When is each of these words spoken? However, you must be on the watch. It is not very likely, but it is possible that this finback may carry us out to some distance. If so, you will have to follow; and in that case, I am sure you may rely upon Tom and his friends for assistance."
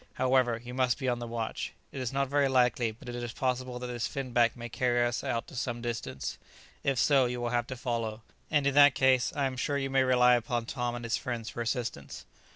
However, 0.15 0.59
you 0.65 0.73
must 0.73 0.97
be 0.97 1.07
on 1.07 1.19
the 1.19 1.27
watch. 1.27 1.73
It 1.91 2.01
is 2.01 2.11
not 2.11 2.27
very 2.27 2.47
likely, 2.47 2.91
but 2.91 3.07
it 3.07 3.13
is 3.13 3.33
possible 3.33 3.77
that 3.77 3.85
this 3.85 4.07
finback 4.07 4.57
may 4.57 4.67
carry 4.67 5.05
us 5.05 5.23
out 5.23 5.45
to 5.49 5.55
some 5.55 5.79
distance. 5.79 6.39
If 6.83 6.97
so, 6.97 7.27
you 7.27 7.39
will 7.39 7.49
have 7.49 7.67
to 7.67 7.75
follow; 7.77 8.23
and 8.49 8.65
in 8.65 8.73
that 8.73 8.95
case, 8.95 9.31
I 9.35 9.45
am 9.45 9.57
sure 9.57 9.77
you 9.77 9.91
may 9.91 10.01
rely 10.01 10.33
upon 10.33 10.65
Tom 10.65 10.95
and 10.95 11.05
his 11.05 11.17
friends 11.17 11.49
for 11.49 11.61
assistance." 11.61 12.25